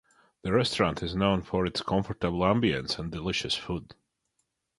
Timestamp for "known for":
1.13-1.63